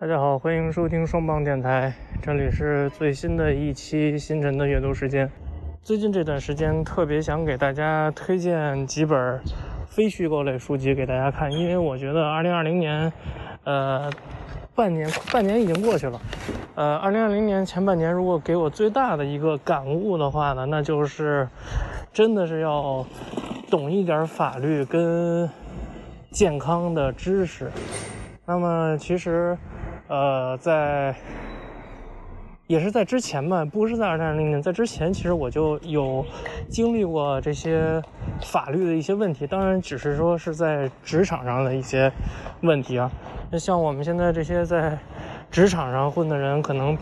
[0.00, 5.30] 大家好，欢迎收听双棒电台，这里是最新的一期星辰的阅读时间。
[5.82, 9.38] 最近这段时间特别想给大家推荐几本
[9.86, 13.12] 非虚构类书籍给大家看，因为我觉得2020年，
[13.64, 14.10] 呃，
[14.74, 16.18] 半年半年已经过去了，
[16.76, 21.46] 呃，2020年前半年如果给我最大的一个感悟的话呢，那就是
[22.10, 23.04] 真的是要
[23.70, 25.46] 懂一点法律跟
[26.30, 27.70] 健康的知识。
[28.46, 29.54] 那么其实。
[30.10, 31.14] 呃，在
[32.66, 36.26] 也是在之前吧，不是在二零二零年，在之前其实我就有
[36.68, 38.02] 经历过这些
[38.42, 42.10] 法律的一些问题，当然只是说是在职场上的一些
[42.62, 43.08] 问题啊。
[43.52, 44.98] 那像我们现在这些在
[45.48, 46.98] 职场上混的人，可能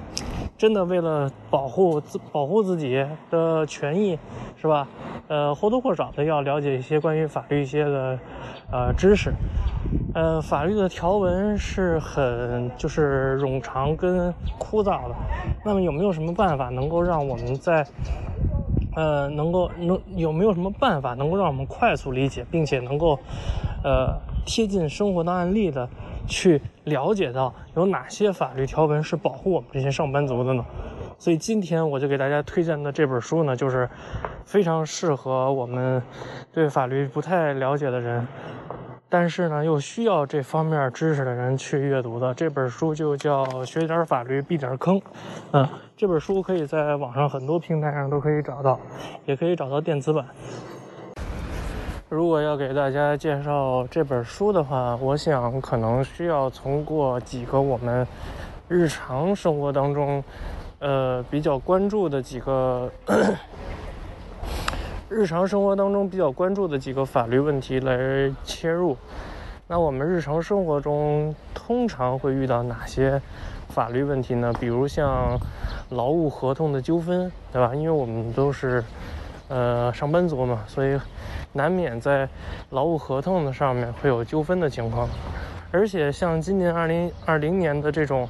[0.59, 4.18] 真的为了保护自保护自己的权益，
[4.60, 4.87] 是吧？
[5.29, 8.18] 呃，或多或少的要了解一些关于法律一些的
[8.70, 9.32] 呃知识。
[10.18, 15.14] 呃，法律的条文是很就是冗长跟枯燥的。
[15.65, 17.87] 那么有没有什么办法能够让我们在
[18.96, 23.16] 呃能够能有没有什么办法能够让我们快速理解，并且能够
[23.84, 24.12] 呃
[24.45, 25.88] 贴近生活的案例的
[26.26, 30.65] 去了解到有哪些法律条文是保护我们这些上班族的呢？
[31.16, 33.88] 所以今天我就给大家推荐的这本书呢，就是
[34.45, 36.02] 非常适合我们
[36.52, 38.26] 对法律不太了解的人。
[39.10, 44.96] 但是呢，又需要这方面知识的人去阅读的这本书就叫《学点法律避点坑》。
[45.52, 48.78] 嗯，这本书可以在网上很多平台上都可以找到，
[49.24, 50.26] 也可以找到电子版。
[52.10, 58.06] 如果要给大家介绍这本书的话，我想可能需要从过几个我们
[58.68, 60.22] 日常生活当中，
[60.80, 62.90] 呃，比较关注的几个。
[65.19, 68.97] 日常生活当中比较关注的几个法律问题来切入。
[69.66, 73.21] 那我们日常生活中通常会遇到哪些
[73.69, 74.53] 法律问题呢？
[74.61, 75.37] 比如像
[75.89, 77.75] 劳务合同的纠纷，对吧？
[77.75, 78.84] 因为我们都是
[79.49, 80.97] 呃上班族嘛，所以
[81.53, 82.28] 难免在
[82.71, 85.09] 劳务合同的上面会有纠纷的情况。
[85.73, 88.28] 而且像今年二零二零年的这种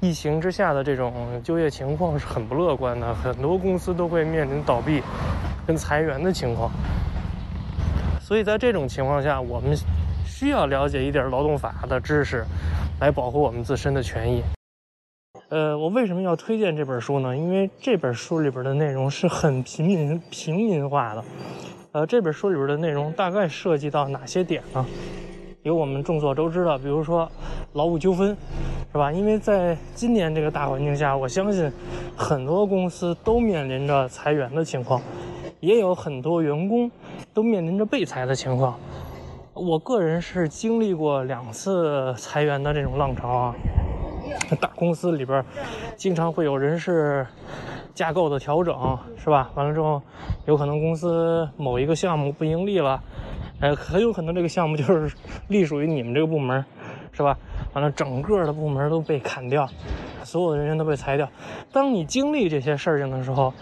[0.00, 1.12] 疫情之下的这种
[1.44, 5.00] 就业情况是很不乐观的，很多公司都会面临倒闭。
[5.68, 6.70] 跟裁员的情况，
[8.22, 9.76] 所以在这种情况下，我们
[10.24, 12.42] 需要了解一点劳动法的知识，
[13.00, 14.42] 来保护我们自身的权益。
[15.50, 17.36] 呃，我为什么要推荐这本书呢？
[17.36, 21.22] 因为这本书里边的内容是很平民平民化的。
[21.92, 24.86] 呃，这本书里边的内容大概涉及到哪些点呢？
[25.64, 27.30] 有我们众所周知的，比如说
[27.74, 28.34] 劳务纠纷，
[28.90, 29.12] 是吧？
[29.12, 31.70] 因为在今年这个大环境下，我相信
[32.16, 35.02] 很多公司都面临着裁员的情况。
[35.60, 36.90] 也有很多员工
[37.34, 38.78] 都面临着被裁的情况。
[39.54, 43.54] 我个人是经历过两次裁员的这种浪潮啊。
[44.60, 45.44] 大公司里边
[45.96, 47.26] 经常会有人事
[47.94, 49.50] 架构的调整，是吧？
[49.54, 50.00] 完了之后，
[50.46, 53.02] 有可能公司某一个项目不盈利了，
[53.60, 55.12] 呃，很有可能这个项目就是
[55.48, 56.64] 隶属于你们这个部门，
[57.10, 57.36] 是吧？
[57.72, 59.66] 完了，整个的部门都被砍掉，
[60.22, 61.28] 所有的人员都被裁掉。
[61.72, 63.52] 当你经历这些事情的时候，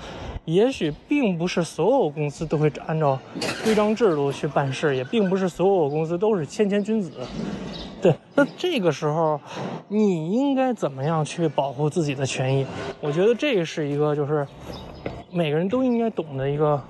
[0.47, 3.19] 也许并不是所有公司都会按照
[3.65, 7.11] 规章制度去办事，也并不是所有公司都是谦谦君子。
[8.01, 9.41] 对，那这个时候，
[9.89, 12.65] 你应该怎么样去保护自己的权益？
[13.01, 14.47] 我觉得这是一个就是
[15.33, 16.81] 每个人都应该懂的一个，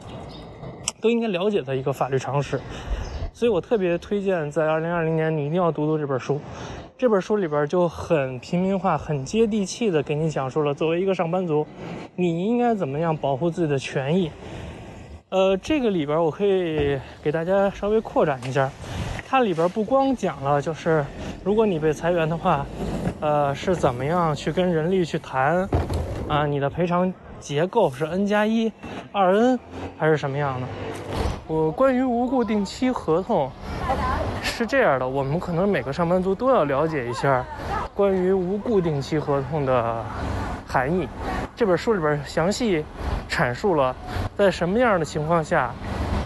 [1.01, 2.61] 都应该了解的一个法律常识。
[3.33, 6.39] 所以我特别推荐在二零二零年你一定要读读这本书。
[6.99, 11.67] 这本书里边就很平民化、很接地气的给你讲述了作为一个上班族，
[12.19, 14.31] 你应该怎么样保护自己的权益。
[15.29, 18.71] 呃，这个里边我可以给大家稍微扩展一下，
[19.29, 21.05] 它里边不光讲了就是
[21.45, 22.65] 如果你被裁员的话，
[23.21, 25.69] 呃，是怎么样去跟人力去谈，
[26.27, 28.73] 啊，你的赔偿结构是 N 加一、
[29.13, 29.59] 二 N
[29.99, 30.67] 还是什么样的？
[31.47, 33.51] 我关于无固定期合同。
[34.43, 37.45] 是这样的，我们可能每个上班族都要了解一下
[37.95, 40.03] 关于无固定期合同的
[40.67, 41.07] 含义。
[41.57, 42.85] 这本书里边详细
[43.31, 43.97] 阐述了
[44.37, 45.73] 在什么样的情况下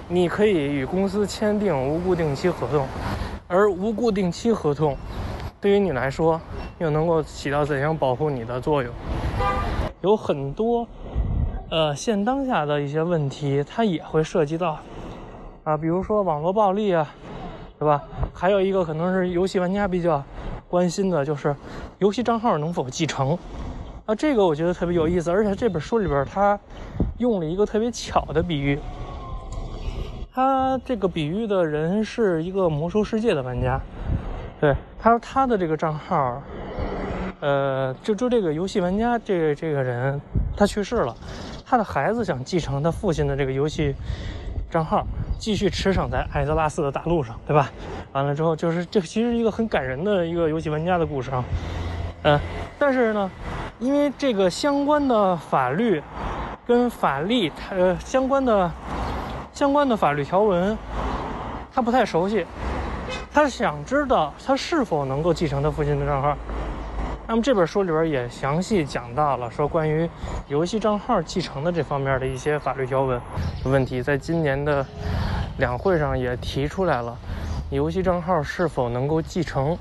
[0.09, 2.85] 你可以与公司签订无固定期合同，
[3.47, 4.97] 而无固定期合同
[5.61, 6.41] 对于你来说
[6.79, 8.93] 又能够起到怎样保护你的作用？
[10.01, 10.85] 有很多
[11.71, 14.81] 呃现当下的一些问题，它也会涉及到
[15.63, 17.09] 啊，比如说网络暴力啊。
[17.79, 18.03] 对吧？
[18.35, 20.23] 还有一个可能是游戏玩家比较
[20.69, 21.57] 关心的，就是
[21.97, 23.39] 游戏账号能否继承
[24.11, 24.15] 啊？
[24.15, 26.59] 这个我觉得特别有意思，而且这本书里边他
[27.19, 28.79] 用了一个特别巧的比喻，
[30.35, 33.81] 他这个比喻的人是一个魔兽世界的玩家，
[34.61, 36.43] 对他说他的这个账号
[37.41, 40.21] 呃，就就这个游戏玩家这这个人，
[40.57, 41.15] 他去世了，
[41.65, 43.95] 他的孩子想继承他父亲的这个游戏
[44.69, 45.07] 账号，
[45.39, 47.71] 继续驰骋在艾泽拉斯的大陆上，对吧？
[48.13, 51.45] 完了之后，就是这其实一个很感人的一个游戏玩家的故事啊。
[52.23, 52.39] 嗯，
[52.79, 53.31] 但是呢，
[53.81, 56.03] 因为这个相关的法律
[56.67, 58.71] 跟法律它相关的
[59.55, 60.77] 相关的法律条文，
[61.73, 62.47] 他不太熟悉，
[63.33, 66.37] 他想知道他是否能够继承他父亲的账号。
[67.27, 70.09] 那么这本书里边也详细讲到了，说关于
[70.49, 73.19] 游戏账号继承的这方面的一些法律条文
[73.65, 74.85] 问题，在今年的
[75.57, 77.17] 两会上也提出来了，
[77.71, 79.75] 游戏账号是否能够继承？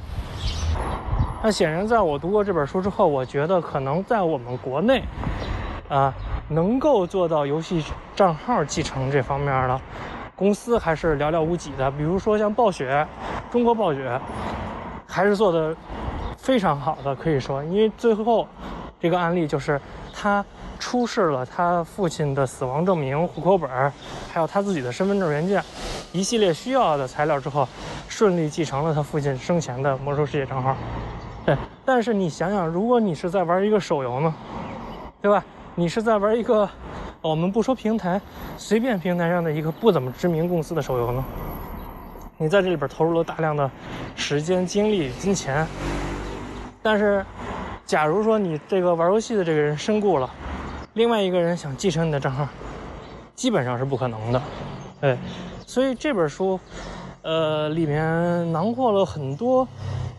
[1.42, 5.04] 那显然，在我读过这本书之后，我觉得可能在我们国内，
[5.88, 6.14] 啊，
[6.50, 7.84] 能够做到游戏
[8.16, 9.80] 账号继承这方面的
[10.36, 11.90] 公司还是寥寥无几的。
[11.92, 13.08] 比如说像暴雪，
[13.50, 14.20] 中国暴雪，
[15.08, 15.76] 还是做的。
[16.42, 18.48] 非常好的，可以说，因为最后
[18.98, 19.80] 这个案例就是
[20.14, 20.44] 他
[20.80, 23.70] 出示了他父亲的死亡证明、户口本，
[24.32, 25.62] 还有他自己的身份证原件，
[26.14, 27.68] 一系列需要的材料之后，
[28.08, 30.76] 顺利继承了他父亲生前的魔兽世界账号。
[31.46, 34.34] 对，但是你想想，如果你是在玩一个手游呢，
[35.22, 35.44] 对吧？
[35.76, 36.70] 你是在玩一个，
[37.22, 38.20] 我们不说平台，
[38.58, 41.24] 随便平台上的一个不怎么知名公司的手游呢？
[42.38, 43.70] 你在这里边投入了大量的
[44.16, 45.66] 时间、精力、金钱。
[46.82, 47.26] 但是，
[47.86, 50.30] 假如说你这个玩游戏的这个人身故了，
[50.94, 52.48] 另外一个人想继承你的账号，
[53.36, 54.42] 基本上是不可能的。
[55.02, 55.18] 对，
[55.66, 56.60] 所以这本书，
[57.22, 59.68] 呃，里面囊括了很多，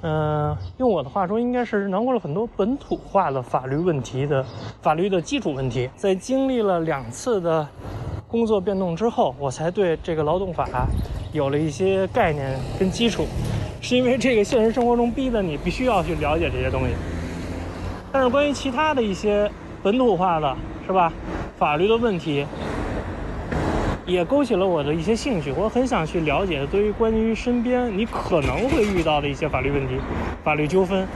[0.03, 4.45] 嗯，用我的话说，应该是囊括了很多本土化的法律问题的
[4.81, 5.91] 法律的基础问题。
[5.97, 7.67] 在经历了两次的
[8.27, 10.67] 工作变动之后，我才对这个劳动法
[11.33, 13.27] 有了一些概念跟基础。
[13.83, 16.95] 是因为这个现实生活中逼得你必须要去了解这些东西，
[18.13, 19.51] 但是关于其他的一些
[19.83, 20.55] 本土化的
[20.87, 21.11] 是吧，
[21.59, 22.47] 法律的问题，
[24.11, 25.53] 也勾起了我的一些兴趣。
[25.57, 29.95] 我很想去了解对于关于身边你可能会遇到的一些法律问题、
[30.43, 31.07] 法律纠纷，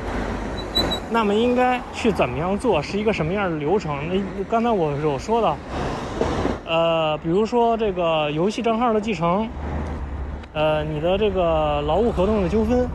[1.11, 3.97] 那么应该去怎么样做，是一个什么样的流程？
[4.09, 5.57] 那刚才我有说到，
[6.67, 9.49] 呃，比如说这个游戏账号的继承。
[10.57, 12.89] 呃，你的这个劳务合同的纠纷，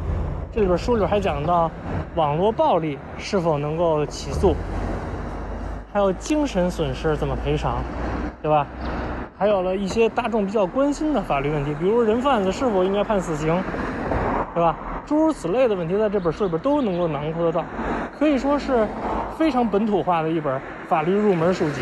[0.54, 1.70] 这里边书里还讲到，
[2.16, 4.56] 网络暴力是否能够起诉，
[5.92, 7.84] 还有精神损失怎么赔偿，
[8.42, 8.66] 对吧？
[9.40, 13.64] 还有了一些大众比较关心的法律问题，比如人贩子是否应该判死刑，
[14.54, 14.76] 对吧？
[15.06, 17.64] 诸如此类的问题，在这本书里边都能够囊括得到，
[18.20, 18.86] 可以说是
[19.38, 21.82] 非常本土化的一本法律入门书籍。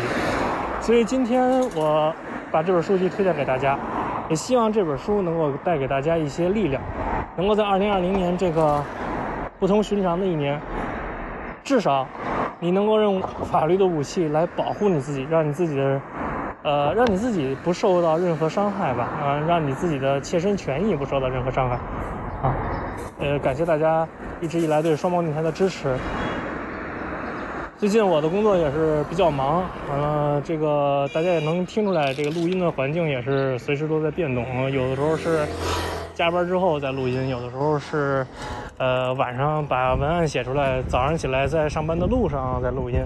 [0.80, 2.14] 所以今天我
[2.52, 3.76] 把这本书籍推荐给大家。
[4.30, 6.82] 也希望这本书能够带给大家一些力量，
[7.34, 8.84] 能够在2020年这个
[9.58, 10.60] 不同寻常的一年，
[11.64, 12.06] 至少
[12.60, 15.98] 你能够用法律的武器来保护你自己，让你自己的，
[16.62, 21.76] 呃，让你自己不受到任何伤害吧，啊，让你自己的切身权益不受到任何伤害，
[22.42, 22.54] 啊，
[23.20, 24.06] 呃，感谢大家
[24.40, 25.96] 一直以来对双胞电台的支持。
[27.78, 34.68] 最近我的工作也是比较忙，完了这个大家也能听出来，这个录音的环境也是随时都在变动。
[34.72, 35.46] 有的时候是
[36.12, 38.26] 加班之后再录音，有的时候是
[38.78, 42.98] 呃晚上把文案写出来，早上起来在上班的路上在录音。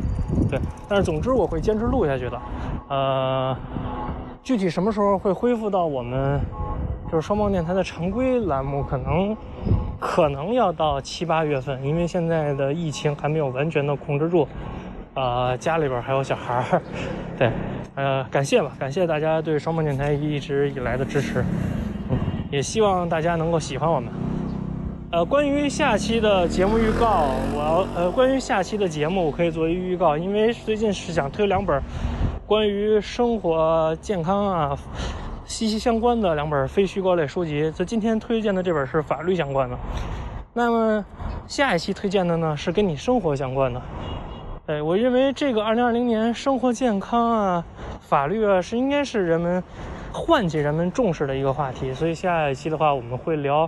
[0.50, 2.40] 对，但是总之我会坚持录下去的。
[2.92, 3.56] 呃，
[4.42, 6.38] 具体什么时候会恢复到我们
[7.10, 9.34] 就是双方电台的常规栏目，可能。
[9.98, 14.48] 可能要到七八月份，因为现在的疫情还没有完全的控制住，
[15.14, 16.82] 呃，家里边还有小孩儿，
[17.38, 17.52] 对，
[17.94, 21.44] 呃，感谢吧，感谢大家对双方电台一直以来的支持，
[22.10, 22.18] 嗯，
[22.50, 24.12] 也希望大家能够喜欢我们。
[25.12, 31.80] 呃，关于下期的节目预告，我要呃，关于下期的节目，我可以作为预告，因为最近是想推两本
[32.52, 34.78] 关于生活健康啊。
[35.46, 39.78] 息息相关的两本非虚构类书籍，就今天推荐的这本是法律相关的。
[40.52, 41.02] 那么
[41.46, 43.80] 下一期推荐的呢是跟你生活相关的。
[44.66, 47.64] 哎，我认为这个二零二零年生活健康啊、
[48.02, 49.64] 法律啊是应该是人们
[50.12, 51.94] 唤起人们重视的一个话题。
[51.94, 53.66] 所以下一期的话我们会聊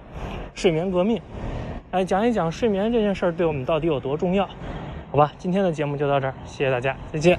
[0.55, 1.19] 睡眠革命，
[1.93, 4.47] 来讲一讲睡眠这件事儿对我们到底有多重要，
[5.11, 5.33] 好吧？
[5.39, 7.39] 今天的节目就到这儿，谢谢大家，再见。